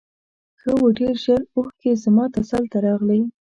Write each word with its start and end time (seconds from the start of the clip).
ښه 0.59 0.71
و 0.81 0.85
ډېر 0.99 1.15
ژر 1.23 1.41
اوښکې 1.55 1.91
زما 2.03 2.25
تسل 2.35 2.63
ته 2.71 2.77
راغلې. 2.85 3.21